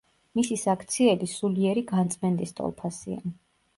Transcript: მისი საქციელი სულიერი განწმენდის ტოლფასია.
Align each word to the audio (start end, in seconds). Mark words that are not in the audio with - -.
მისი 0.37 0.55
საქციელი 0.61 1.29
სულიერი 1.33 1.85
განწმენდის 1.93 2.59
ტოლფასია. 2.61 3.21